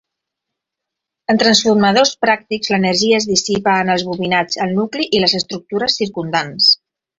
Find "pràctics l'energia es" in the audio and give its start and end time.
2.25-3.29